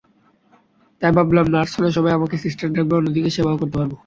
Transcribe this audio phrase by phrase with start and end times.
[1.01, 3.91] তাই ভাবলাম নার্স হলে সবাই আমাকে সিস্টার ডাকবে, অন্যদিকে সেবাও করতে পারব।